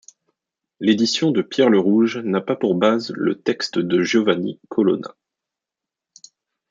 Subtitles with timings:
[0.79, 5.15] L'édition de Pierre Le Rouge n'a pas pour base le texte de Giovanni Colonna.